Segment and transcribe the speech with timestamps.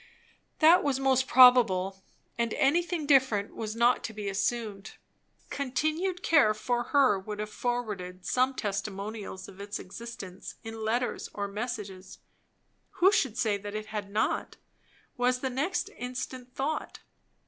[0.57, 2.03] That was most probable,
[2.35, 4.93] and anything different was not to be assumed.
[5.51, 11.47] Continued care for her would have forwarded some testimonials of its existence, in letters or
[11.47, 12.17] messages.
[12.93, 14.57] Who should say that it had not?
[15.17, 17.01] was the next instant thought.